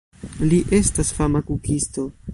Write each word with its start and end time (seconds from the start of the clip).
Li 0.53 0.61
estas 0.79 1.13
fama 1.19 1.43
kukisto. 1.51 2.11